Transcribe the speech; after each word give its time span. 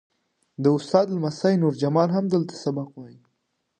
د 0.63 0.65
استاد 0.77 1.07
لمسی 1.15 1.53
نور 1.63 1.73
جمال 1.81 2.09
هم 2.15 2.25
دلته 2.33 2.53
سبق 2.63 2.87
وایي. 2.93 3.19